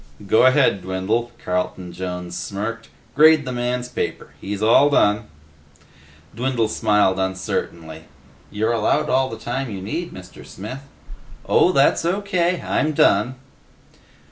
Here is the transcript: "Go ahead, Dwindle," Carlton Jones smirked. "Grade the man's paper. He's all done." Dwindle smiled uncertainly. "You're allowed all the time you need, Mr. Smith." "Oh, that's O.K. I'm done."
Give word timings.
"Go 0.25 0.47
ahead, 0.47 0.81
Dwindle," 0.81 1.29
Carlton 1.45 1.91
Jones 1.93 2.35
smirked. 2.35 2.89
"Grade 3.13 3.45
the 3.45 3.51
man's 3.51 3.87
paper. 3.87 4.31
He's 4.41 4.63
all 4.63 4.89
done." 4.89 5.27
Dwindle 6.35 6.69
smiled 6.69 7.19
uncertainly. 7.19 8.05
"You're 8.49 8.73
allowed 8.73 9.11
all 9.11 9.29
the 9.29 9.37
time 9.37 9.69
you 9.69 9.79
need, 9.79 10.11
Mr. 10.11 10.43
Smith." 10.43 10.81
"Oh, 11.47 11.71
that's 11.71 12.03
O.K. 12.03 12.63
I'm 12.65 12.93
done." 12.93 13.35